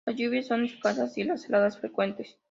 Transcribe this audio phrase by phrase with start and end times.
[0.07, 2.35] Las lluvias son escasas y las heladas frecuentes.